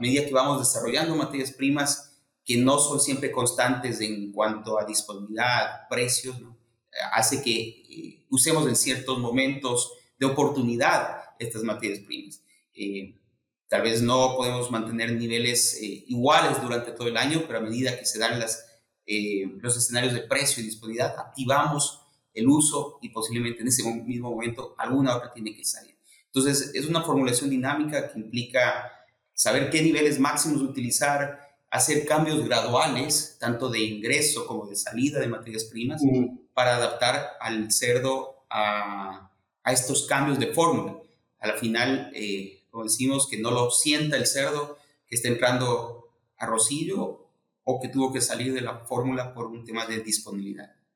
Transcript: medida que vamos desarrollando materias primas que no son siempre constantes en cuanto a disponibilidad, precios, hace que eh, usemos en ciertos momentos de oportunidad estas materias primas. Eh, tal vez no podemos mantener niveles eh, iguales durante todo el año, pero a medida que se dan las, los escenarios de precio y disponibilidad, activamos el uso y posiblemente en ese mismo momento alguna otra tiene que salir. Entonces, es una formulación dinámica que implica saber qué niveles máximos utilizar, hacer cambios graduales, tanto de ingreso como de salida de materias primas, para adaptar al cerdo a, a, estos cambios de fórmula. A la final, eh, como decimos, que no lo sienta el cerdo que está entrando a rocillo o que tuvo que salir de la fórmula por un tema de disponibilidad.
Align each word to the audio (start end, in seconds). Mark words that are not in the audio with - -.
medida 0.00 0.24
que 0.24 0.32
vamos 0.32 0.58
desarrollando 0.58 1.14
materias 1.16 1.52
primas 1.52 2.08
que 2.44 2.56
no 2.56 2.78
son 2.78 2.98
siempre 2.98 3.30
constantes 3.30 4.00
en 4.00 4.32
cuanto 4.32 4.78
a 4.78 4.84
disponibilidad, 4.86 5.86
precios, 5.90 6.36
hace 7.12 7.42
que 7.42 7.60
eh, 7.60 8.26
usemos 8.30 8.66
en 8.66 8.74
ciertos 8.74 9.18
momentos 9.18 9.92
de 10.18 10.26
oportunidad 10.26 11.18
estas 11.38 11.62
materias 11.62 12.00
primas. 12.00 12.42
Eh, 12.74 13.20
tal 13.68 13.82
vez 13.82 14.00
no 14.00 14.34
podemos 14.36 14.70
mantener 14.70 15.12
niveles 15.12 15.78
eh, 15.82 16.04
iguales 16.08 16.60
durante 16.62 16.92
todo 16.92 17.08
el 17.08 17.16
año, 17.16 17.44
pero 17.46 17.58
a 17.58 17.62
medida 17.62 17.98
que 17.98 18.06
se 18.06 18.18
dan 18.18 18.40
las, 18.40 18.64
los 19.60 19.76
escenarios 19.76 20.14
de 20.14 20.20
precio 20.20 20.62
y 20.62 20.66
disponibilidad, 20.66 21.18
activamos 21.18 22.00
el 22.32 22.48
uso 22.48 22.98
y 23.02 23.10
posiblemente 23.10 23.62
en 23.62 23.68
ese 23.68 23.84
mismo 23.84 24.30
momento 24.30 24.74
alguna 24.78 25.16
otra 25.16 25.32
tiene 25.32 25.54
que 25.54 25.64
salir. 25.64 25.98
Entonces, 26.26 26.72
es 26.74 26.86
una 26.86 27.02
formulación 27.02 27.50
dinámica 27.50 28.12
que 28.12 28.18
implica 28.18 28.90
saber 29.38 29.70
qué 29.70 29.82
niveles 29.82 30.18
máximos 30.18 30.62
utilizar, 30.62 31.38
hacer 31.70 32.04
cambios 32.04 32.44
graduales, 32.44 33.36
tanto 33.38 33.70
de 33.70 33.78
ingreso 33.78 34.48
como 34.48 34.66
de 34.66 34.74
salida 34.74 35.20
de 35.20 35.28
materias 35.28 35.64
primas, 35.64 36.02
para 36.54 36.74
adaptar 36.74 37.36
al 37.40 37.70
cerdo 37.70 38.44
a, 38.50 39.30
a, 39.62 39.72
estos 39.72 40.08
cambios 40.08 40.40
de 40.40 40.48
fórmula. 40.52 40.96
A 41.38 41.46
la 41.46 41.54
final, 41.54 42.10
eh, 42.16 42.64
como 42.68 42.82
decimos, 42.82 43.28
que 43.28 43.38
no 43.38 43.52
lo 43.52 43.70
sienta 43.70 44.16
el 44.16 44.26
cerdo 44.26 44.76
que 45.06 45.14
está 45.14 45.28
entrando 45.28 46.10
a 46.36 46.46
rocillo 46.46 47.28
o 47.62 47.80
que 47.80 47.88
tuvo 47.88 48.12
que 48.12 48.20
salir 48.20 48.52
de 48.52 48.60
la 48.60 48.80
fórmula 48.80 49.34
por 49.34 49.46
un 49.46 49.64
tema 49.64 49.86
de 49.86 50.00
disponibilidad. 50.00 50.74